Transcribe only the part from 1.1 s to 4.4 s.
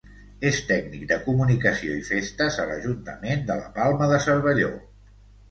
de comunicació i festes a l'Ajuntament de la Palma de